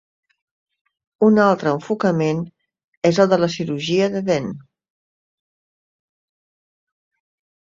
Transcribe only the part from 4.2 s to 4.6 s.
Dehn.